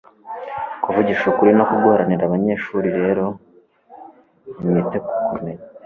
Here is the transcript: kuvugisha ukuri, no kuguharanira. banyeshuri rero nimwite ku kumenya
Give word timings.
kuvugisha 0.83 1.23
ukuri, 1.31 1.51
no 1.57 1.63
kuguharanira. 1.69 2.31
banyeshuri 2.33 2.87
rero 2.99 3.25
nimwite 4.59 4.97
ku 5.05 5.13
kumenya 5.29 5.63